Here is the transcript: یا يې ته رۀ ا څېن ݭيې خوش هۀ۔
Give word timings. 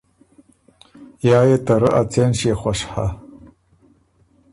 یا 1.27 1.39
يې 1.49 1.57
ته 1.65 1.73
رۀ 1.81 1.89
ا 1.99 2.01
څېن 2.11 2.29
ݭيې 2.37 2.53
خوش 2.61 2.79
هۀ۔ 2.91 3.05